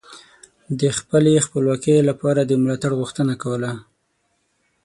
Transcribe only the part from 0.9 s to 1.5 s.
خپلې